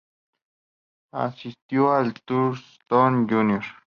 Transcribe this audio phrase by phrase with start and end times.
[1.13, 3.61] Asistió al Thurston Jr.